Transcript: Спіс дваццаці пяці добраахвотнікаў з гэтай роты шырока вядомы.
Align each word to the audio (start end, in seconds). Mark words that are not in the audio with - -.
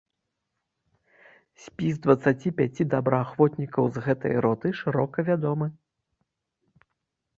Спіс 1.65 1.99
дваццаці 2.07 2.53
пяці 2.61 2.83
добраахвотнікаў 2.95 3.83
з 3.99 4.03
гэтай 4.09 4.35
роты 4.47 4.67
шырока 4.81 5.17
вядомы. 5.29 5.67